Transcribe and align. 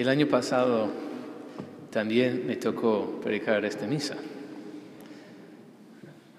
El 0.00 0.08
año 0.08 0.28
pasado 0.28 0.88
también 1.90 2.46
me 2.46 2.56
tocó 2.56 3.20
predicar 3.22 3.62
esta 3.66 3.86
misa. 3.86 4.16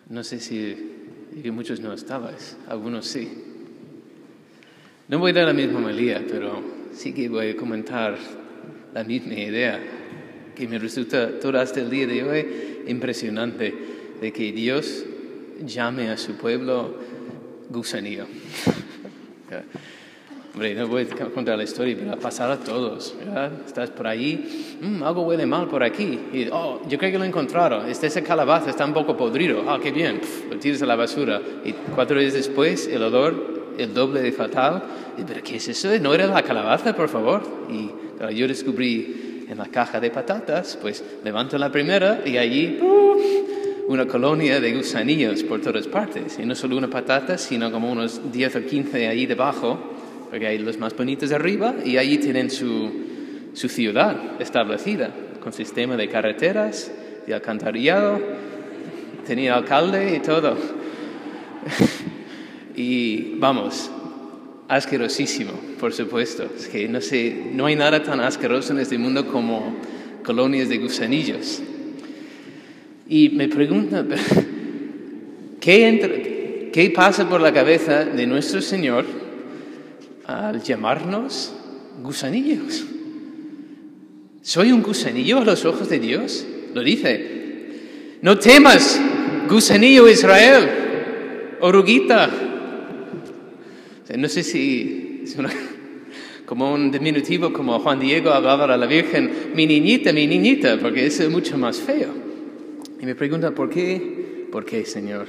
No 0.09 0.23
sé 0.23 0.39
si 0.39 0.75
muchos 1.51 1.79
no 1.79 1.93
estabais, 1.93 2.57
algunos 2.67 3.05
sí. 3.05 3.31
No 5.09 5.19
voy 5.19 5.29
a 5.29 5.35
dar 5.35 5.45
la 5.45 5.53
misma 5.53 5.79
malía, 5.79 6.25
pero 6.27 6.59
sí 6.91 7.13
que 7.13 7.29
voy 7.29 7.49
a 7.49 7.55
comentar 7.55 8.17
la 8.95 9.03
misma 9.03 9.35
idea, 9.35 9.79
que 10.55 10.67
me 10.67 10.79
resulta 10.79 11.39
todo 11.39 11.59
hasta 11.59 11.81
el 11.81 11.91
día 11.91 12.07
de 12.07 12.23
hoy 12.23 12.47
impresionante, 12.87 13.75
de 14.19 14.33
que 14.33 14.51
Dios 14.51 15.05
llame 15.63 16.09
a 16.09 16.17
su 16.17 16.35
pueblo 16.35 16.97
gusanillo. 17.69 18.25
Hombre, 20.53 20.75
no 20.75 20.85
voy 20.85 21.07
a 21.09 21.25
contar 21.33 21.57
la 21.57 21.63
historia, 21.63 21.95
pero 21.97 22.11
ha 22.11 22.17
pasado 22.17 22.51
a 22.51 22.57
todos, 22.57 23.15
¿verdad? 23.17 23.51
Estás 23.65 23.89
por 23.89 24.05
ahí, 24.05 24.77
mm, 24.81 25.01
algo 25.01 25.21
huele 25.21 25.45
mal 25.45 25.67
por 25.67 25.81
aquí, 25.81 26.19
y, 26.33 26.49
oh, 26.51 26.81
yo 26.89 26.97
creo 26.97 27.09
que 27.09 27.17
lo 27.17 27.23
he 27.23 27.27
encontrado, 27.27 27.85
este, 27.85 28.07
ese 28.07 28.21
calabaza 28.21 28.69
está 28.69 28.83
un 28.83 28.93
poco 28.93 29.15
podrido, 29.15 29.63
ah, 29.69 29.79
qué 29.81 29.91
bien, 29.91 30.19
lo 30.49 30.57
tiras 30.57 30.81
a 30.81 30.85
la 30.85 30.97
basura, 30.97 31.41
y 31.63 31.71
cuatro 31.95 32.19
días 32.19 32.33
después 32.33 32.85
el 32.87 33.01
olor, 33.01 33.61
el 33.77 33.93
doble 33.93 34.21
de 34.21 34.33
fatal, 34.33 34.83
y, 35.17 35.23
pero 35.23 35.41
¿qué 35.41 35.55
es 35.55 35.69
eso? 35.69 35.87
¿No 36.01 36.13
era 36.13 36.27
la 36.27 36.43
calabaza, 36.43 36.93
por 36.93 37.07
favor? 37.07 37.43
Y 37.69 37.89
yo 38.35 38.45
descubrí 38.45 39.45
en 39.49 39.57
la 39.57 39.67
caja 39.67 40.01
de 40.01 40.11
patatas, 40.11 40.77
pues 40.81 41.01
levanto 41.23 41.57
la 41.57 41.71
primera 41.71 42.21
y 42.25 42.37
allí, 42.37 42.77
una 43.87 44.05
colonia 44.05 44.59
de 44.59 44.73
gusanillos 44.73 45.43
por 45.43 45.61
todas 45.61 45.87
partes, 45.87 46.37
y 46.39 46.45
no 46.45 46.55
solo 46.55 46.77
una 46.77 46.89
patata, 46.89 47.37
sino 47.37 47.71
como 47.71 47.89
unos 47.89 48.31
10 48.31 48.55
o 48.57 48.65
15 48.65 49.07
ahí 49.07 49.25
debajo, 49.25 49.90
porque 50.31 50.47
hay 50.47 50.57
los 50.59 50.79
más 50.79 50.95
bonitos 50.95 51.29
arriba 51.33 51.75
y 51.83 51.97
allí 51.97 52.17
tienen 52.17 52.49
su, 52.49 52.89
su 53.51 53.67
ciudad 53.67 54.41
establecida, 54.41 55.13
con 55.43 55.51
sistema 55.51 55.97
de 55.97 56.07
carreteras, 56.07 56.89
de 57.27 57.33
alcantarillado, 57.33 58.17
tenía 59.27 59.55
alcalde 59.55 60.15
y 60.15 60.19
todo. 60.21 60.55
y 62.77 63.35
vamos, 63.39 63.91
asquerosísimo, 64.69 65.51
por 65.77 65.91
supuesto. 65.91 66.47
Es 66.55 66.69
que 66.69 66.87
no 66.87 67.01
sé, 67.01 67.49
no 67.51 67.65
hay 67.65 67.75
nada 67.75 68.01
tan 68.01 68.21
asqueroso 68.21 68.71
en 68.71 68.79
este 68.79 68.97
mundo 68.97 69.27
como 69.27 69.75
colonias 70.23 70.69
de 70.69 70.77
gusanillos. 70.77 71.61
Y 73.09 73.31
me 73.31 73.49
preguntan, 73.49 74.07
¿qué, 75.59 76.69
¿qué 76.71 76.89
pasa 76.91 77.27
por 77.27 77.41
la 77.41 77.51
cabeza 77.51 78.05
de 78.05 78.25
nuestro 78.25 78.61
Señor 78.61 79.20
al 80.31 80.63
llamarnos 80.63 81.53
gusanillos. 82.01 82.85
¿Soy 84.41 84.71
un 84.71 84.81
gusanillo 84.81 85.39
a 85.39 85.45
los 85.45 85.65
ojos 85.65 85.89
de 85.89 85.99
Dios? 85.99 86.45
Lo 86.73 86.81
dice. 86.81 88.19
No 88.21 88.37
temas, 88.37 88.99
gusanillo 89.49 90.07
Israel, 90.07 91.57
oruguita. 91.59 92.29
no 94.15 94.27
sé 94.27 94.43
si 94.43 95.21
es 95.23 95.35
como 96.45 96.73
un 96.73 96.91
diminutivo, 96.91 97.53
como 97.53 97.79
Juan 97.79 97.99
Diego 97.99 98.31
hablaba 98.31 98.65
a 98.65 98.77
la 98.77 98.85
Virgen, 98.85 99.31
mi 99.55 99.65
niñita, 99.65 100.11
mi 100.11 100.27
niñita, 100.27 100.77
porque 100.79 101.05
es 101.05 101.29
mucho 101.29 101.57
más 101.57 101.79
feo. 101.79 102.09
Y 102.99 103.05
me 103.05 103.15
pregunta, 103.15 103.51
¿por 103.51 103.69
qué? 103.69 104.47
¿Por 104.51 104.65
qué, 104.65 104.85
Señor? 104.85 105.27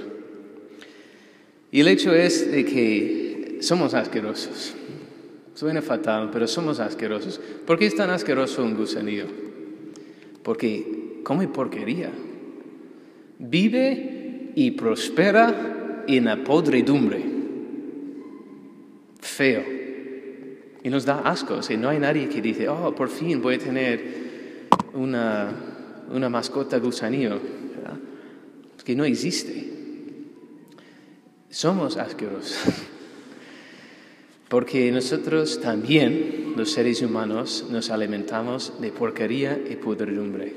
Y 1.71 1.81
el 1.81 1.89
hecho 1.89 2.13
es 2.13 2.51
de 2.51 2.65
que 2.65 3.59
somos 3.61 3.95
asquerosos. 3.95 4.75
Suena 5.63 5.81
fatal, 5.81 6.31
pero 6.33 6.49
somos 6.49 6.81
asquerosos. 6.81 7.41
¿Por 7.65 7.79
qué 7.79 7.87
es 7.87 7.95
tan 7.95 8.11
asqueroso 8.11 8.65
un 8.65 8.75
gusanillo? 8.75 9.27
Porque 10.43 11.21
come 11.23 11.47
porquería. 11.47 12.11
Vive 13.39 14.51
y 14.57 14.73
prospera 14.73 16.03
en 16.09 16.25
la 16.25 16.43
podredumbre. 16.43 17.23
Feo. 19.21 19.63
Y 20.83 20.91
nos 20.91 21.05
da 21.05 21.21
asco. 21.21 21.55
O 21.55 21.77
no 21.77 21.91
hay 21.91 22.01
nadie 22.01 22.29
que 22.29 22.43
dice, 22.43 22.69
oh, 22.69 22.93
por 22.93 23.09
fin 23.09 23.41
voy 23.41 23.55
a 23.55 23.59
tener 23.59 24.01
una, 24.95 25.49
una 26.11 26.29
mascota 26.29 26.81
gusanillo. 26.81 27.39
Es 28.77 28.83
que 28.83 28.97
no 28.97 29.05
existe. 29.05 29.71
Somos 31.51 31.97
asquerosos. 31.99 32.59
Porque 34.53 34.93
nosotros 34.93 35.63
también, 35.63 36.53
los 36.59 36.73
seres 36.73 37.01
humanos, 37.01 37.65
nos 37.71 37.89
alimentamos 37.89 38.75
de 38.83 38.93
porquería 38.93 39.59
y 39.59 39.77
podredumbre. 39.77 40.53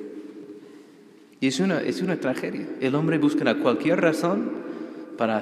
Y 1.39 1.47
es 1.47 1.61
una, 1.61 1.81
es 1.81 2.01
una 2.01 2.19
tragedia. 2.19 2.67
El 2.81 2.93
hombre 2.95 3.19
busca 3.19 3.55
cualquier 3.55 4.01
razón 4.01 4.51
para 5.17 5.39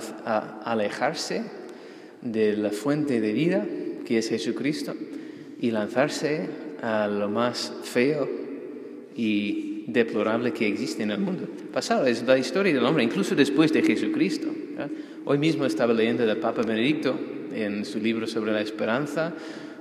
alejarse 0.66 1.46
de 2.22 2.56
la 2.56 2.69
fuente 2.69 3.22
de 3.22 3.34
vida, 3.34 3.66
que 4.06 4.19
es 4.19 4.30
Jesucristo, 4.30 4.94
y 5.59 5.72
lanzarse 5.72 6.47
a 6.84 7.08
lo 7.08 7.30
más 7.30 7.74
feo 7.81 8.30
y 9.16 9.86
deplorable 9.88 10.53
que 10.53 10.68
existe 10.68 11.02
en 11.02 11.09
el 11.09 11.22
mundo. 11.22 11.47
Pasado 11.74 12.06
es 12.06 12.22
la 12.22 12.38
historia 12.38 12.72
del 12.72 12.86
hombre, 12.86 13.03
incluso 13.03 13.34
después 13.34 13.74
de 13.74 13.81
Jesucristo. 13.81 14.50
Hoy 15.25 15.40
mismo 15.40 15.66
estaba 15.66 15.92
leyendo 15.92 16.24
del 16.24 16.38
Papa 16.38 16.62
Benedicto 16.62 17.33
en 17.53 17.86
su 17.86 18.00
libro 18.00 18.28
sobre 18.28 18.52
la 18.52 18.62
esperanza, 18.62 19.34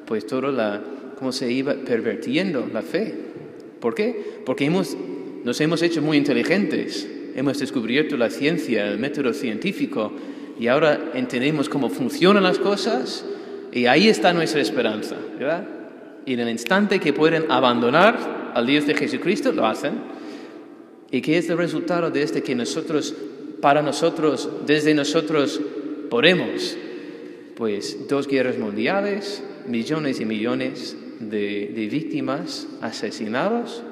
pues 0.06 0.26
todo 0.26 0.50
la, 0.52 0.80
cómo 1.18 1.32
se 1.32 1.50
iba 1.50 1.74
pervertiendo 1.74 2.68
la 2.72 2.82
fe. 2.82 3.14
¿Por 3.80 3.94
qué? 3.94 4.40
Porque 4.44 4.64
hemos, 4.64 4.96
nos 5.44 5.60
hemos 5.60 5.82
hecho 5.82 6.02
muy 6.02 6.16
inteligentes, 6.16 7.08
hemos 7.34 7.58
descubierto 7.58 8.16
la 8.16 8.30
ciencia, 8.30 8.86
el 8.86 8.98
método 8.98 9.32
científico, 9.32 10.12
y 10.58 10.68
ahora 10.68 11.12
entendemos 11.14 11.68
cómo 11.68 11.88
funcionan 11.88 12.42
las 12.42 12.58
cosas, 12.58 13.24
y 13.72 13.86
ahí 13.86 14.08
está 14.08 14.32
nuestra 14.32 14.60
esperanza, 14.60 15.16
¿verdad? 15.38 15.66
Y 16.26 16.34
en 16.34 16.40
el 16.40 16.50
instante 16.50 17.00
que 17.00 17.12
pueden 17.12 17.50
abandonar 17.50 18.52
al 18.54 18.66
Dios 18.66 18.86
de 18.86 18.94
Jesucristo, 18.94 19.52
lo 19.52 19.66
hacen. 19.66 19.94
¿Y 21.10 21.20
qué 21.20 21.38
es 21.38 21.48
el 21.48 21.58
resultado 21.58 22.10
de 22.10 22.22
este 22.22 22.42
que 22.42 22.54
nosotros, 22.54 23.14
para 23.60 23.82
nosotros, 23.82 24.48
desde 24.66 24.94
nosotros, 24.94 25.60
podemos 26.10 26.76
pues 27.62 28.08
dos 28.08 28.26
guerras 28.26 28.58
mundiales, 28.58 29.40
millones 29.68 30.18
y 30.18 30.24
millones 30.24 30.96
de, 31.20 31.88
víctimas 31.88 32.66
asesinados 32.80 33.84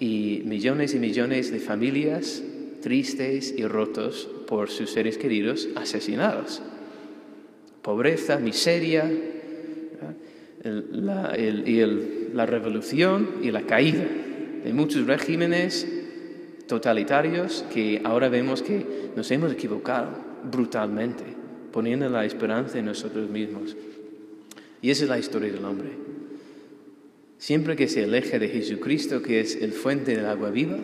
y 0.00 0.42
millones 0.44 0.92
y 0.94 0.98
millones 0.98 1.52
de 1.52 1.60
familias 1.60 2.42
tristes 2.82 3.54
y 3.56 3.64
rotos 3.64 4.28
por 4.48 4.70
sus 4.70 4.90
seres 4.90 5.18
queridos 5.18 5.68
asesinados. 5.76 6.62
Pobreza, 7.80 8.38
miseria, 8.38 9.08
la, 10.64 11.36
la 12.34 12.46
revolución 12.46 13.36
y 13.40 13.52
la 13.52 13.62
caída 13.62 14.04
de 14.64 14.72
muchos 14.72 15.06
regímenes 15.06 15.86
totalitarios 16.66 17.64
que 17.72 18.00
ahora 18.02 18.28
vemos 18.28 18.62
que 18.62 18.84
nos 19.14 19.30
hemos 19.30 19.52
equivocado 19.52 20.08
brutalmente 20.50 21.39
poniendo 21.72 22.08
la 22.08 22.24
esperanza 22.24 22.78
en 22.78 22.86
nosotros 22.86 23.28
mismos. 23.28 23.76
Y 24.82 24.90
esa 24.90 25.04
es 25.04 25.10
la 25.10 25.18
historia 25.18 25.52
del 25.52 25.64
hombre. 25.64 25.90
Siempre 27.38 27.76
que 27.76 27.88
se 27.88 28.04
aleja 28.04 28.38
de 28.38 28.48
Jesucristo, 28.48 29.22
que 29.22 29.40
es 29.40 29.56
el 29.56 29.72
fuente 29.72 30.14
del 30.14 30.26
agua 30.26 30.50
viva, 30.50 30.78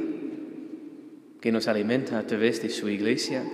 que 1.41 1.53
nos 1.53 1.69
alimenta 1.69 2.19
a 2.19 2.27
través 2.27 2.63
de 2.63 2.71
su 2.71 2.89
iglesia, 2.89 3.45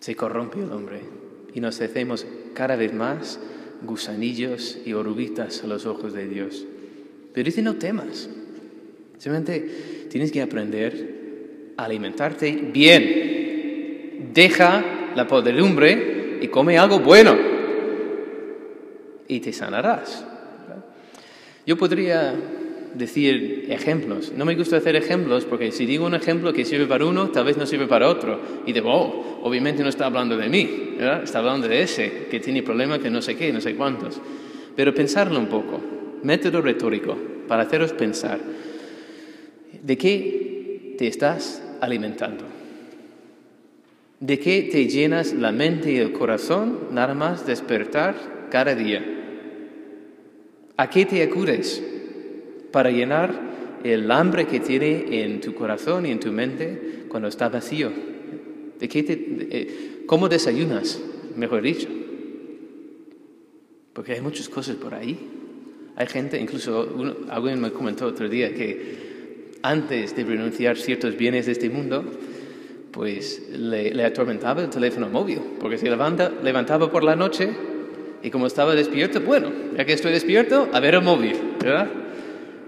se 0.00 0.16
corrompe 0.16 0.58
el 0.58 0.72
hombre 0.72 1.00
y 1.54 1.60
nos 1.60 1.80
hacemos 1.80 2.26
cada 2.54 2.76
vez 2.76 2.92
más 2.92 3.38
gusanillos 3.82 4.78
y 4.84 4.94
oruguitas 4.94 5.62
a 5.62 5.66
los 5.66 5.86
ojos 5.86 6.12
de 6.12 6.26
Dios. 6.28 6.66
Pero 7.32 7.46
dice, 7.46 7.62
no 7.62 7.76
temas. 7.76 8.28
Simplemente 9.18 10.06
tienes 10.08 10.32
que 10.32 10.42
aprender 10.42 11.74
a 11.76 11.84
alimentarte 11.84 12.50
bien. 12.72 14.30
Deja 14.34 14.91
la 15.14 15.26
podredumbre 15.26 16.38
y 16.40 16.48
come 16.48 16.78
algo 16.78 17.00
bueno 17.00 17.36
y 19.28 19.40
te 19.40 19.52
sanarás. 19.52 20.24
Yo 21.66 21.76
podría 21.76 22.34
decir 22.94 23.66
ejemplos. 23.68 24.32
No 24.36 24.44
me 24.44 24.54
gusta 24.54 24.76
hacer 24.76 24.96
ejemplos 24.96 25.44
porque 25.44 25.72
si 25.72 25.86
digo 25.86 26.06
un 26.06 26.14
ejemplo 26.14 26.52
que 26.52 26.64
sirve 26.64 26.86
para 26.86 27.06
uno, 27.06 27.30
tal 27.30 27.44
vez 27.44 27.56
no 27.56 27.66
sirve 27.66 27.86
para 27.86 28.08
otro. 28.08 28.40
Y 28.66 28.72
digo, 28.72 28.92
oh, 28.92 29.40
obviamente 29.42 29.82
no 29.82 29.88
está 29.88 30.06
hablando 30.06 30.36
de 30.36 30.48
mí, 30.48 30.96
está 31.22 31.38
hablando 31.38 31.68
de 31.68 31.82
ese 31.82 32.26
que 32.30 32.40
tiene 32.40 32.62
problemas 32.62 32.98
que 32.98 33.10
no 33.10 33.22
sé 33.22 33.36
qué, 33.36 33.52
no 33.52 33.60
sé 33.60 33.74
cuántos. 33.74 34.20
Pero 34.76 34.94
pensarlo 34.94 35.38
un 35.38 35.46
poco, 35.46 35.80
método 36.22 36.60
retórico, 36.60 37.16
para 37.46 37.62
haceros 37.62 37.92
pensar, 37.92 38.40
¿de 39.82 39.98
qué 39.98 40.94
te 40.98 41.06
estás 41.06 41.62
alimentando? 41.80 42.61
¿De 44.22 44.38
qué 44.38 44.68
te 44.70 44.86
llenas 44.86 45.32
la 45.32 45.50
mente 45.50 45.90
y 45.90 45.96
el 45.96 46.12
corazón 46.12 46.78
nada 46.92 47.12
más 47.12 47.44
despertar 47.44 48.46
cada 48.52 48.76
día? 48.76 49.04
¿A 50.76 50.88
qué 50.88 51.06
te 51.06 51.24
acudes 51.24 51.82
para 52.70 52.92
llenar 52.92 53.80
el 53.82 54.08
hambre 54.12 54.46
que 54.46 54.60
tiene 54.60 55.24
en 55.24 55.40
tu 55.40 55.54
corazón 55.54 56.06
y 56.06 56.12
en 56.12 56.20
tu 56.20 56.30
mente 56.30 57.06
cuando 57.08 57.26
está 57.26 57.48
vacío? 57.48 57.90
¿De 58.78 58.88
qué 58.88 59.02
te, 59.02 59.12
eh, 59.12 60.02
¿Cómo 60.06 60.28
desayunas, 60.28 61.02
mejor 61.34 61.62
dicho? 61.62 61.88
Porque 63.92 64.12
hay 64.12 64.20
muchas 64.20 64.48
cosas 64.48 64.76
por 64.76 64.94
ahí. 64.94 65.18
Hay 65.96 66.06
gente, 66.06 66.40
incluso 66.40 67.16
alguien 67.28 67.60
me 67.60 67.72
comentó 67.72 68.06
otro 68.06 68.28
día 68.28 68.54
que 68.54 69.56
antes 69.62 70.14
de 70.14 70.22
renunciar 70.22 70.76
ciertos 70.76 71.16
bienes 71.16 71.46
de 71.46 71.52
este 71.52 71.68
mundo, 71.68 72.04
pues 72.92 73.42
le, 73.50 74.04
atormentaba 74.04 74.62
el 74.62 74.68
teléfono 74.68 75.08
móvil, 75.08 75.40
porque 75.58 75.78
se 75.78 75.88
levanta, 75.88 76.30
levantaba 76.42 76.90
por 76.90 77.02
la 77.02 77.16
noche 77.16 77.48
y 78.22 78.30
como 78.30 78.46
estaba 78.46 78.74
despierto, 78.74 79.20
bueno, 79.22 79.50
ya 79.76 79.84
que 79.84 79.94
estoy 79.94 80.12
despierto, 80.12 80.68
a 80.72 80.78
ver 80.78 80.94
el 80.94 81.02
móvil, 81.02 81.34
¿verdad? 81.58 81.88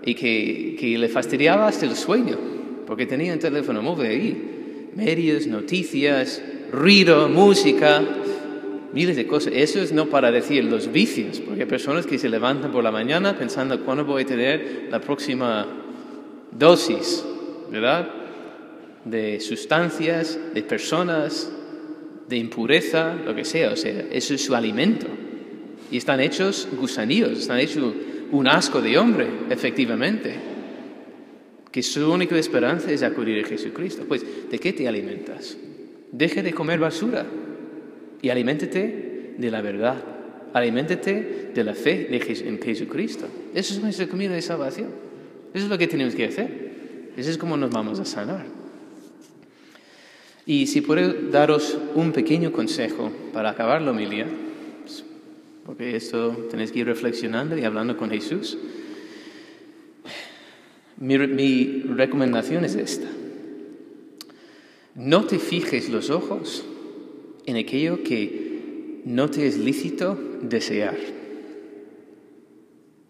Y 0.05 0.15
que, 0.15 0.77
que 0.81 0.99
le 0.99 1.09
fastidiaba 1.09 1.69
hasta 1.69 1.85
el 1.85 1.95
sueño, 1.95 2.39
porque 2.87 3.07
tenía 3.07 3.35
un 3.35 3.39
teléfono 3.39 3.83
móvil 3.83 4.07
ahí, 4.07 4.91
medios, 4.97 5.47
noticias, 5.47 6.43
ruido, 6.73 7.29
música, 7.29 8.03
miles 8.93 9.17
de 9.17 9.27
cosas. 9.27 9.53
Eso 9.55 9.81
es 9.81 9.93
no 9.93 10.07
para 10.07 10.31
decir 10.31 10.65
los 10.65 10.91
vicios, 10.91 11.41
porque 11.41 11.63
hay 11.63 11.69
personas 11.69 12.07
que 12.07 12.19
se 12.19 12.29
levantan 12.31 12.73
por 12.73 12.83
la 12.83 12.91
mañana 12.91 13.37
pensando 13.37 13.79
cuándo 13.85 14.05
voy 14.05 14.23
a 14.23 14.27
tener 14.27 14.89
la 14.91 15.01
próxima 15.01 15.67
dosis, 16.51 17.25
¿verdad? 17.71 18.24
De 19.05 19.41
sustancias, 19.41 20.39
de 20.55 20.63
personas, 20.63 21.51
de 22.29 22.37
impureza, 22.37 23.15
lo 23.15 23.35
que 23.35 23.45
sea. 23.45 23.73
O 23.73 23.77
sea, 23.77 24.07
eso 24.11 24.35
es 24.35 24.45
su 24.45 24.55
alimento. 24.55 25.07
Y 25.91 25.99
están 25.99 26.21
hechos 26.21 26.69
gusanillos, 26.79 27.39
están 27.39 27.59
hechos 27.59 27.95
un 28.33 28.49
asco 28.49 28.81
de 28.81 28.99
hombre, 28.99 29.29
efectivamente. 29.51 30.35
Que 31.71 31.83
su 31.83 32.11
única 32.11 32.37
esperanza 32.37 32.91
es 32.91 33.03
acudir 33.03 33.45
a 33.45 33.49
Jesucristo. 33.49 34.05
Pues, 34.07 34.25
¿de 34.51 34.59
qué 34.59 34.73
te 34.73 34.89
alimentas? 34.89 35.57
Deje 36.13 36.43
de 36.43 36.53
comer 36.53 36.79
basura 36.79 37.27
y 38.23 38.29
aliméntete 38.29 39.35
de 39.37 39.51
la 39.51 39.61
verdad. 39.61 40.03
Aliméntete 40.53 41.51
de 41.53 41.65
la 41.65 41.75
fe 41.75 42.09
en 42.11 42.61
Jesucristo. 42.61 43.27
Eso 43.53 43.75
es 43.75 43.83
nuestro 43.83 44.09
camino 44.09 44.35
de 44.35 44.43
salvación. 44.43 44.91
Eso 45.53 45.65
es 45.65 45.71
lo 45.71 45.77
que 45.77 45.89
tenemos 45.89 46.15
que 46.15 46.27
hacer. 46.27 47.13
Eso 47.17 47.31
es 47.31 47.39
como 47.39 47.57
nos 47.57 47.71
vamos 47.71 47.99
a 47.99 48.05
sanar. 48.05 48.64
Y 50.47 50.67
si 50.67 50.83
puedo 50.83 51.13
daros 51.31 51.79
un 51.95 52.13
pequeño 52.13 52.53
consejo 52.53 53.11
para 53.33 53.51
acabar 53.51 53.81
la 53.81 53.93
homilía, 53.93 54.27
porque 55.65 55.97
esto 55.97 56.33
tenéis 56.51 56.71
que 56.73 56.81
ir 56.81 56.87
reflexionando 56.87 57.57
y 57.57 57.65
hablando 57.65 57.97
con 57.97 58.11
Jesús. 58.11 58.59
Mi, 60.99 61.19
mi 61.19 61.83
recomendación 61.89 62.65
es 62.65 62.75
esta. 62.75 63.09
No 64.95 65.25
te 65.25 65.39
fijes 65.39 65.89
los 65.89 66.11
ojos 66.11 66.65
en 67.47 67.57
aquello 67.57 68.03
que 68.03 69.01
no 69.05 69.31
te 69.31 69.47
es 69.47 69.59
lícito 69.59 70.19
desear. 70.43 70.97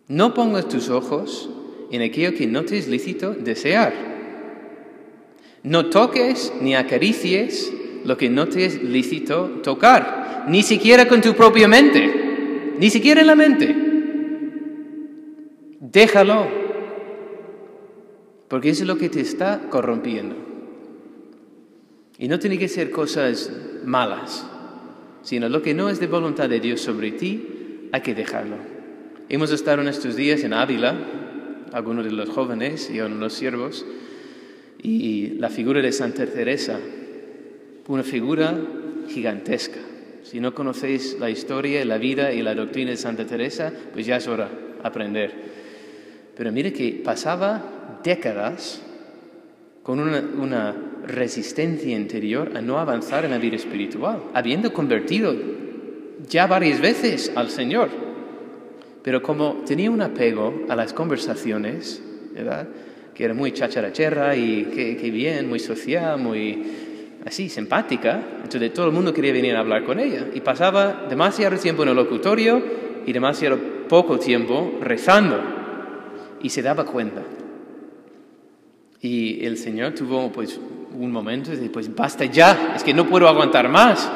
No 0.06 0.34
pongas 0.34 0.68
tus 0.68 0.88
ojos 0.88 1.50
en 1.90 2.02
aquello 2.02 2.34
que 2.34 2.46
no 2.46 2.64
te 2.64 2.78
es 2.78 2.88
lícito 2.88 3.34
desear. 3.34 4.13
No 5.64 5.86
toques 5.86 6.52
ni 6.60 6.76
acaricies 6.76 7.72
lo 8.04 8.18
que 8.18 8.28
no 8.28 8.46
te 8.48 8.66
es 8.66 8.82
lícito 8.82 9.60
tocar, 9.62 10.44
ni 10.46 10.62
siquiera 10.62 11.08
con 11.08 11.22
tu 11.22 11.34
propia 11.34 11.66
mente, 11.66 12.74
ni 12.78 12.90
siquiera 12.90 13.22
en 13.22 13.26
la 13.26 13.34
mente. 13.34 13.74
Déjalo, 15.80 16.46
porque 18.48 18.68
es 18.68 18.82
lo 18.82 18.98
que 18.98 19.08
te 19.08 19.20
está 19.20 19.62
corrompiendo. 19.70 20.36
Y 22.18 22.28
no 22.28 22.38
tiene 22.38 22.58
que 22.58 22.68
ser 22.68 22.90
cosas 22.90 23.50
malas, 23.86 24.46
sino 25.22 25.48
lo 25.48 25.62
que 25.62 25.72
no 25.72 25.88
es 25.88 25.98
de 25.98 26.08
voluntad 26.08 26.50
de 26.50 26.60
Dios 26.60 26.82
sobre 26.82 27.10
ti, 27.12 27.88
hay 27.90 28.02
que 28.02 28.14
dejarlo. 28.14 28.56
Hemos 29.30 29.50
estado 29.50 29.80
en 29.80 29.88
estos 29.88 30.14
días 30.14 30.44
en 30.44 30.52
Ávila, 30.52 30.94
algunos 31.72 32.04
de 32.04 32.12
los 32.12 32.28
jóvenes 32.28 32.90
y 32.90 32.98
los 32.98 33.32
siervos, 33.32 33.86
y 34.84 35.30
la 35.38 35.48
figura 35.48 35.80
de 35.80 35.90
Santa 35.90 36.26
Teresa, 36.26 36.78
una 37.88 38.02
figura 38.02 38.54
gigantesca. 39.08 39.80
Si 40.22 40.40
no 40.40 40.54
conocéis 40.54 41.16
la 41.18 41.30
historia, 41.30 41.84
la 41.86 41.96
vida 41.96 42.32
y 42.32 42.42
la 42.42 42.54
doctrina 42.54 42.90
de 42.90 42.98
Santa 42.98 43.24
Teresa, 43.26 43.72
pues 43.92 44.04
ya 44.04 44.16
es 44.16 44.28
hora 44.28 44.48
de 44.48 44.86
aprender. 44.86 45.32
Pero 46.36 46.52
mire 46.52 46.72
que 46.72 47.00
pasaba 47.02 48.00
décadas 48.04 48.82
con 49.82 50.00
una, 50.00 50.76
resistencia 51.06 51.94
interior 51.94 52.56
a 52.56 52.62
no 52.62 52.78
avanzar 52.78 53.26
en 53.26 53.32
la 53.32 53.38
vida 53.38 53.56
espiritual, 53.56 54.22
habiendo 54.32 54.72
convertido 54.72 55.34
ya 56.26 56.46
varias 56.46 56.80
veces 56.80 57.30
al 57.36 57.50
Señor. 57.50 57.90
Pero 59.02 59.22
como 59.22 59.62
tenía 59.66 59.90
un 59.90 60.00
apego 60.00 60.62
a 60.70 60.76
las 60.76 60.94
conversaciones, 60.94 62.02
¿verdad? 62.34 62.68
Que 63.14 63.24
era 63.24 63.34
muy 63.34 63.52
chacharacherra 63.52 64.36
y 64.36 64.64
que, 64.64 65.10
bien, 65.10 65.48
muy 65.48 65.60
social, 65.60 66.18
muy 66.18 66.62
así, 67.24 67.48
simpática, 67.48 68.20
entonces 68.42 68.72
todo 68.72 68.86
el 68.86 68.92
mundo 68.92 69.14
quería 69.14 69.32
venir 69.32 69.54
a 69.56 69.60
hablar 69.60 69.84
con 69.84 70.00
ella. 70.00 70.26
Y 70.34 70.40
pasaba 70.40 71.06
demasiado 71.08 71.56
tiempo 71.56 71.84
en 71.84 71.90
el 71.90 71.96
locutorio 71.96 72.62
y 73.06 73.12
demasiado 73.12 73.58
poco 73.88 74.18
tiempo 74.18 74.78
rezando. 74.80 75.40
Y 76.42 76.50
se 76.50 76.60
daba 76.60 76.84
cuenta. 76.84 77.22
Y 79.00 79.44
el 79.44 79.58
Señor 79.58 79.94
tuvo 79.94 80.32
pues 80.32 80.58
un 80.98 81.12
momento 81.12 81.52
y 81.52 81.56
dice, 81.56 81.70
pues 81.70 81.94
basta 81.94 82.24
ya, 82.24 82.72
es 82.74 82.82
que 82.82 82.94
no 82.94 83.06
puedo 83.06 83.28
aguantar 83.28 83.68
más. 83.68 84.10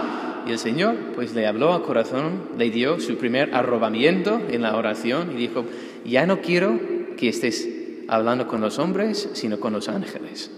Y 0.47 0.51
el 0.51 0.59
Señor 0.59 0.97
pues 1.15 1.35
le 1.35 1.47
habló 1.47 1.75
al 1.75 1.83
corazón, 1.83 2.49
le 2.59 2.71
dio 2.71 2.99
su 3.01 3.17
primer 3.17 3.55
arrobamiento 3.55 4.41
en 4.51 4.63
la 4.63 4.77
oración 4.77 5.33
y 5.33 5.37
dijo, 5.37 5.65
ya 6.05 6.27
no 6.27 6.41
quiero 6.41 6.81
que 7.17 7.29
estés 7.29 7.78
hablando 8.09 8.49
con 8.49 8.61
los 8.61 8.79
hombres, 8.79 9.29
sino 9.35 9.61
con 9.61 9.73
los 9.73 9.89
ángeles. 9.89 10.51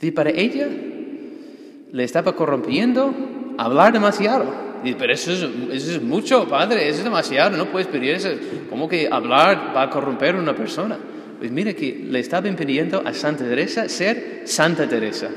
Y 0.00 0.10
para 0.10 0.30
ella 0.30 0.68
le 1.92 2.04
estaba 2.04 2.34
corrompiendo 2.34 3.14
hablar 3.58 3.92
demasiado. 3.92 4.44
Y, 4.84 4.94
pero 4.94 5.12
eso 5.12 5.32
es, 5.32 5.42
eso 5.72 5.92
es 5.92 6.02
mucho, 6.02 6.48
padre, 6.48 6.88
eso 6.88 6.98
es 6.98 7.04
demasiado, 7.04 7.56
no 7.56 7.66
puedes 7.66 7.86
pedir 7.86 8.14
eso. 8.14 8.28
¿Cómo 8.68 8.88
que 8.88 9.08
hablar 9.10 9.72
va 9.74 9.82
a 9.82 9.90
corromper 9.90 10.34
a 10.34 10.38
una 10.38 10.56
persona? 10.56 10.98
Pues 11.38 11.50
mire 11.50 11.74
que 11.74 12.06
le 12.08 12.18
estaba 12.18 12.48
impidiendo 12.48 13.02
a 13.04 13.12
Santa 13.14 13.44
Teresa 13.44 13.88
ser 13.88 14.42
Santa 14.44 14.88
Teresa. 14.88 15.28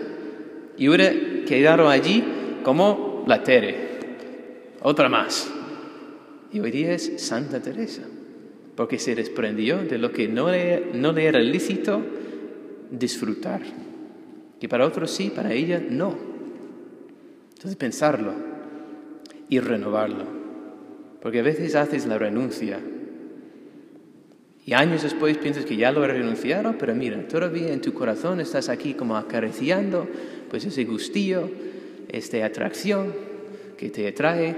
Y 0.77 0.89
hubiera 0.89 1.11
quedado 1.45 1.89
allí 1.89 2.23
como 2.63 3.23
la 3.27 3.43
Tere, 3.43 3.99
otra 4.81 5.09
más. 5.09 5.49
Y 6.51 6.59
hoy 6.59 6.71
día 6.71 6.93
es 6.93 7.13
Santa 7.17 7.59
Teresa, 7.59 8.01
porque 8.75 8.99
se 8.99 9.15
desprendió 9.15 9.77
de 9.77 9.97
lo 9.97 10.11
que 10.11 10.27
no 10.27 10.51
le, 10.51 10.91
no 10.93 11.11
le 11.11 11.25
era 11.25 11.39
lícito 11.39 12.01
disfrutar. 12.91 13.61
Que 14.59 14.69
para 14.69 14.85
otros 14.85 15.11
sí, 15.11 15.31
para 15.33 15.53
ella 15.53 15.81
no. 15.87 16.15
Entonces 17.53 17.75
pensarlo 17.75 18.33
y 19.49 19.59
renovarlo. 19.59 20.25
Porque 21.21 21.39
a 21.39 21.43
veces 21.43 21.75
haces 21.75 22.05
la 22.05 22.17
renuncia 22.17 22.79
y 24.65 24.73
años 24.73 25.03
después 25.03 25.37
piensas 25.37 25.63
que 25.65 25.75
ya 25.75 25.91
lo 25.91 26.03
he 26.03 26.07
renunciado, 26.07 26.75
pero 26.77 26.95
mira, 26.95 27.27
todavía 27.27 27.71
en 27.71 27.81
tu 27.81 27.93
corazón 27.93 28.39
estás 28.39 28.67
aquí 28.67 28.95
como 28.95 29.15
acariciando 29.15 30.07
pues 30.49 30.65
ese 30.65 30.85
gustillo, 30.85 31.49
esta 32.09 32.43
atracción 32.43 33.13
que 33.77 33.91
te 33.91 34.07
atrae 34.07 34.55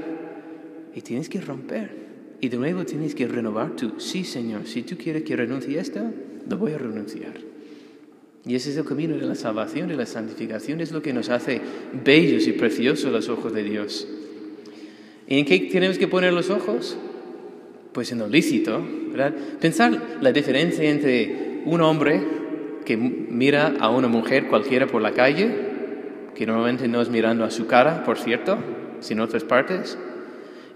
y 0.95 1.01
tienes 1.01 1.27
que 1.27 1.41
romper. 1.41 2.06
Y 2.39 2.49
de 2.49 2.57
nuevo 2.57 2.85
tienes 2.85 3.15
que 3.15 3.27
renovar 3.27 3.75
tu, 3.75 3.99
sí 3.99 4.23
Señor, 4.23 4.67
si 4.67 4.83
tú 4.83 4.95
quieres 4.97 5.23
que 5.23 5.35
renuncie 5.35 5.79
esto, 5.79 6.01
lo 6.47 6.57
voy 6.57 6.73
a 6.73 6.77
renunciar. 6.77 7.33
Y 8.45 8.55
ese 8.55 8.69
es 8.69 8.77
el 8.77 8.85
camino 8.85 9.17
de 9.17 9.25
la 9.25 9.35
salvación 9.35 9.91
y 9.91 9.95
la 9.95 10.05
santificación, 10.05 10.79
es 10.79 10.91
lo 10.91 11.01
que 11.01 11.13
nos 11.13 11.29
hace 11.29 11.61
bellos 12.05 12.47
y 12.47 12.53
preciosos 12.53 13.11
los 13.11 13.27
ojos 13.27 13.53
de 13.53 13.63
Dios. 13.63 14.07
¿Y 15.27 15.39
en 15.39 15.45
qué 15.45 15.59
tenemos 15.71 15.97
que 15.97 16.07
poner 16.07 16.31
los 16.31 16.49
ojos? 16.49 16.97
Pues 17.91 18.11
en 18.11 18.19
lo 18.19 18.27
lícito, 18.27 18.81
¿verdad? 19.09 19.33
Pensar 19.59 20.19
la 20.21 20.31
diferencia 20.31 20.89
entre 20.89 21.63
un 21.65 21.81
hombre 21.81 22.21
que 22.85 22.95
mira 22.95 23.75
a 23.81 23.89
una 23.89 24.07
mujer 24.07 24.47
cualquiera 24.47 24.87
por 24.87 25.01
la 25.01 25.11
calle, 25.11 25.49
que 26.33 26.45
normalmente 26.45 26.87
no 26.87 27.01
es 27.01 27.09
mirando 27.09 27.43
a 27.43 27.51
su 27.51 27.67
cara, 27.67 28.05
por 28.05 28.17
cierto, 28.17 28.57
sino 29.01 29.23
a 29.23 29.25
otras 29.25 29.43
partes, 29.43 29.97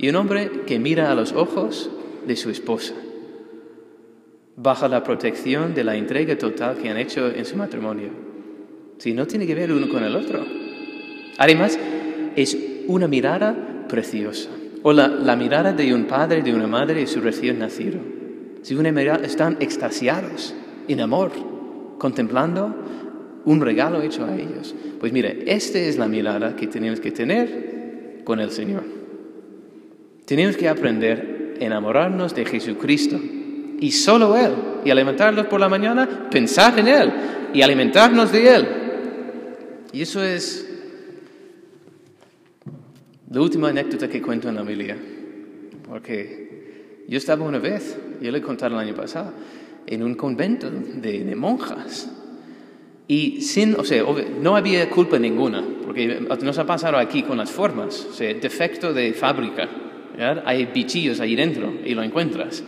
y 0.01 0.09
un 0.09 0.15
hombre 0.15 0.49
que 0.65 0.79
mira 0.79 1.11
a 1.11 1.15
los 1.15 1.31
ojos 1.31 1.91
de 2.25 2.35
su 2.35 2.49
esposa, 2.49 2.95
bajo 4.55 4.87
la 4.87 5.03
protección 5.03 5.75
de 5.75 5.83
la 5.83 5.95
entrega 5.95 6.35
total 6.39 6.77
que 6.77 6.89
han 6.89 6.97
hecho 6.97 7.27
en 7.29 7.45
su 7.45 7.55
matrimonio. 7.55 8.09
Si 8.97 9.13
no 9.13 9.27
tiene 9.27 9.45
que 9.45 9.53
ver 9.53 9.71
uno 9.71 9.87
con 9.89 10.03
el 10.03 10.15
otro. 10.15 10.43
Además, 11.37 11.77
es 12.35 12.57
una 12.87 13.07
mirada 13.07 13.85
preciosa 13.87 14.49
O 14.83 14.93
la, 14.93 15.07
la 15.07 15.35
mirada 15.35 15.73
de 15.73 15.93
un 15.93 16.05
padre 16.05 16.41
de 16.41 16.53
una 16.53 16.67
madre 16.67 17.03
y 17.03 17.07
su 17.07 17.21
recién 17.21 17.59
nacido. 17.59 17.99
Si 18.63 18.73
una 18.73 18.91
mirada, 18.91 19.23
están 19.23 19.57
extasiados 19.59 20.55
en 20.87 20.99
amor, 20.99 21.31
contemplando 21.99 22.75
un 23.45 23.61
regalo 23.61 24.01
hecho 24.01 24.25
a 24.25 24.35
ellos. 24.35 24.73
Pues 24.99 25.13
mire, 25.13 25.43
esta 25.45 25.77
es 25.77 25.99
la 25.99 26.07
mirada 26.07 26.55
que 26.55 26.65
tenemos 26.65 26.99
que 26.99 27.11
tener 27.11 28.21
con 28.23 28.39
el 28.39 28.49
Señor. 28.49 29.00
Tenemos 30.25 30.57
que 30.57 30.69
aprender 30.69 31.55
a 31.59 31.63
enamorarnos 31.63 32.33
de 32.35 32.45
Jesucristo 32.45 33.19
y 33.79 33.91
solo 33.91 34.37
Él. 34.37 34.51
Y 34.85 34.89
alimentarnos 34.89 35.47
por 35.47 35.59
la 35.59 35.69
mañana, 35.69 36.29
pensar 36.29 36.79
en 36.79 36.87
Él 36.87 37.11
y 37.53 37.61
alimentarnos 37.61 38.31
de 38.31 38.55
Él. 38.55 38.67
Y 39.93 40.01
eso 40.01 40.23
es 40.23 40.67
la 43.29 43.41
última 43.41 43.69
anécdota 43.69 44.07
que 44.07 44.21
cuento 44.21 44.49
en 44.49 44.55
la 44.55 44.63
Biblia. 44.63 44.97
Porque 45.87 47.03
yo 47.07 47.17
estaba 47.17 47.43
una 47.43 47.59
vez, 47.59 47.97
yo 48.21 48.31
le 48.31 48.41
contado 48.41 48.75
el 48.75 48.87
año 48.87 48.95
pasado, 48.95 49.33
en 49.85 50.03
un 50.03 50.15
convento 50.15 50.69
de, 50.69 51.35
monjas. 51.35 52.09
Y 53.07 53.41
sin, 53.41 53.75
o 53.75 53.83
sea, 53.83 54.03
no 54.41 54.55
había 54.55 54.89
culpa 54.89 55.19
ninguna, 55.19 55.63
porque 55.83 56.25
nos 56.41 56.57
ha 56.57 56.65
pasado 56.65 56.97
aquí 56.97 57.23
con 57.23 57.37
las 57.37 57.51
formas, 57.51 58.07
o 58.09 58.13
sea, 58.13 58.33
defecto 58.33 58.93
de 58.93 59.13
fábrica. 59.13 59.67
Hay 60.45 60.65
bichillos 60.65 61.19
ahí 61.19 61.35
dentro 61.35 61.73
y 61.85 61.93
lo 61.93 62.03
encuentras. 62.03 62.63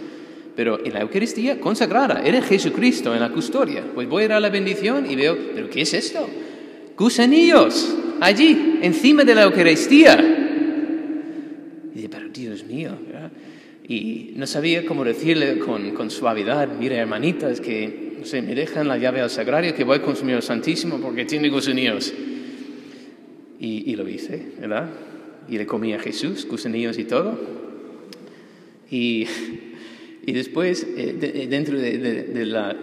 Pero 0.56 0.80
en 0.86 0.94
la 0.94 1.02
Eucaristía 1.02 1.60
consagrada, 1.60 2.22
era 2.24 2.42
Jesucristo 2.42 3.14
en 3.14 3.22
la 3.22 3.30
custodia. 3.30 3.84
Pues 3.94 4.08
voy 4.08 4.24
a 4.24 4.26
ir 4.26 4.32
a 4.34 4.40
la 4.40 4.50
bendición 4.50 5.10
y 5.10 5.16
veo, 5.16 5.36
¿pero 5.56 5.70
qué 5.70 5.82
es 5.82 5.94
esto? 5.94 6.30
Gusanillos, 6.96 7.96
allí, 8.20 8.80
encima 8.82 9.24
de 9.24 9.36
la 9.36 9.44
Eucaristía. 9.44 10.20
Y 11.92 11.96
dice, 11.96 12.10
pero 12.10 12.30
Dios 12.30 12.64
mío. 12.66 12.92
Y 13.88 14.34
no 14.36 14.46
sabía 14.46 14.86
cómo 14.86 15.04
decirle 15.04 15.58
con, 15.60 16.10
suavidad, 16.12 16.70
mire 16.80 16.98
hermanitas, 16.98 17.60
que 17.60 18.14
no 18.20 18.26
sé, 18.26 18.42
me 18.42 18.56
dejan 18.56 18.88
la 18.88 18.98
llave 18.98 19.22
al 19.22 19.30
sagrario 19.30 19.74
que 19.74 19.84
voy 19.84 19.98
a 19.98 20.02
consumir 20.02 20.36
el 20.36 20.44
Santísimo 20.44 21.00
porque 21.00 21.26
tiene 21.26 21.50
gusanillos. 21.50 22.14
Y, 23.60 23.92
y 23.92 23.96
lo 23.96 24.08
hice, 24.08 24.52
¿verdad? 24.60 24.90
Y 25.50 25.58
le 25.58 25.66
comí 25.66 25.94
a 25.94 26.00
Jesús, 26.00 26.48
gusanillos 26.48 26.98
y 26.98 27.06
todo. 27.06 27.38
Y 28.90 29.28
y 30.26 30.32
después, 30.32 30.88
eh, 30.96 31.18
eh, 31.22 31.48
dentro 31.50 31.78
de, 31.78 32.46
la, 32.46 32.74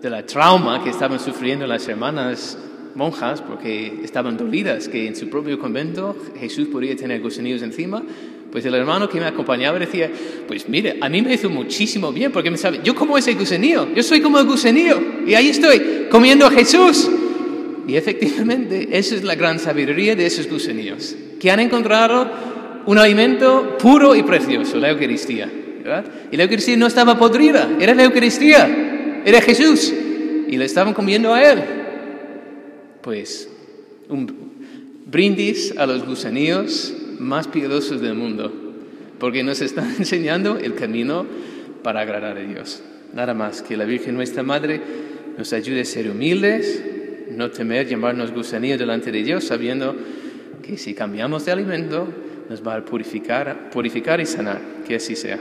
de, 0.00 0.10
la, 0.10 0.24
trauma 0.24 0.84
que 0.84 0.90
estaban 0.90 1.18
sufriendo 1.18 1.66
las 1.66 1.88
hermanas 1.88 2.56
monjas, 2.94 3.42
porque 3.42 4.02
estaban 4.04 4.36
dolidas 4.36 4.88
que 4.88 5.08
en 5.08 5.16
su 5.16 5.28
propio 5.28 5.58
convento 5.58 6.16
Jesús 6.38 6.68
podría 6.68 6.94
tener 6.94 7.20
gusanillos 7.20 7.62
encima, 7.62 8.04
pues 8.52 8.64
el 8.66 8.74
hermano 8.74 9.08
que 9.08 9.18
me 9.18 9.26
acompañaba 9.26 9.80
decía, 9.80 10.10
pues 10.46 10.68
mire, 10.68 10.96
a 11.00 11.08
mí 11.08 11.22
me 11.22 11.34
hizo 11.34 11.50
muchísimo 11.50 12.12
bien, 12.12 12.30
porque 12.30 12.52
me 12.52 12.56
sabe, 12.56 12.80
yo 12.84 12.94
como 12.94 13.18
ese 13.18 13.34
gusanillo, 13.34 13.92
yo 13.92 14.04
soy 14.04 14.20
como 14.20 14.38
el 14.38 14.46
gusanillo, 14.46 15.00
y 15.26 15.34
ahí 15.34 15.48
estoy, 15.48 16.06
comiendo 16.08 16.46
a 16.46 16.52
Jesús. 16.52 17.10
Y 17.86 17.96
efectivamente, 17.96 18.88
esa 18.92 19.14
es 19.14 19.22
la 19.22 19.34
gran 19.34 19.58
sabiduría 19.58 20.16
de 20.16 20.26
esos 20.26 20.48
gusanillos, 20.48 21.14
que 21.38 21.50
han 21.50 21.60
encontrado 21.60 22.30
un 22.86 22.98
alimento 22.98 23.76
puro 23.78 24.14
y 24.14 24.22
precioso, 24.22 24.78
la 24.78 24.90
Eucaristía. 24.90 25.50
Y 26.30 26.36
la 26.36 26.42
Eucaristía 26.42 26.76
no 26.76 26.86
estaba 26.86 27.16
podrida, 27.16 27.76
era 27.80 27.94
la 27.94 28.04
Eucaristía, 28.04 29.22
era 29.24 29.40
Jesús. 29.40 29.92
Y 30.48 30.56
le 30.56 30.64
estaban 30.64 30.94
comiendo 30.94 31.32
a 31.32 31.42
Él. 31.42 31.62
Pues 33.02 33.48
brindis 35.06 35.74
a 35.78 35.86
los 35.86 36.04
gusanillos 36.04 36.94
más 37.18 37.46
piadosos 37.48 38.00
del 38.00 38.14
mundo, 38.14 38.52
porque 39.18 39.42
nos 39.42 39.60
están 39.60 39.94
enseñando 39.98 40.58
el 40.58 40.74
camino 40.74 41.26
para 41.82 42.00
agradar 42.00 42.36
a 42.36 42.40
Dios. 42.40 42.82
Nada 43.14 43.32
más 43.32 43.62
que 43.62 43.76
la 43.76 43.84
Virgen 43.84 44.16
nuestra 44.16 44.42
Madre 44.42 44.80
nos 45.38 45.52
ayude 45.52 45.82
a 45.82 45.84
ser 45.84 46.10
humildes, 46.10 46.82
no 47.36 47.50
temer 47.50 47.86
llamarnos 47.86 48.32
gusanillos 48.32 48.78
delante 48.78 49.12
de 49.12 49.22
Dios, 49.22 49.44
sabiendo 49.44 49.94
que 50.62 50.76
si 50.76 50.94
cambiamos 50.94 51.44
de 51.44 51.52
alimento 51.52 52.08
nos 52.48 52.66
va 52.66 52.76
a 52.76 52.84
purificar, 52.84 53.70
purificar 53.70 54.20
y 54.20 54.26
sanar. 54.26 54.60
Que 54.86 54.96
así 54.96 55.14
sea. 55.14 55.38